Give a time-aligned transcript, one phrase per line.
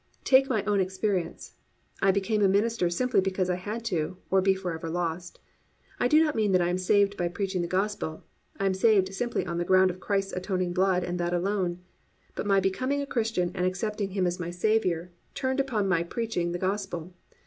[0.23, 1.53] Take my own experience.
[2.01, 5.39] I became a minister simply because I had to, or be forever lost.
[5.99, 8.23] I do not mean that I am saved by preaching the Gospel;
[8.59, 11.81] I am saved simply on the ground of Christ's atoning blood and that alone;
[12.33, 16.51] but my becoming a Christian and accepting Him as my Saviour turned upon my preaching
[16.51, 17.13] the Gospel.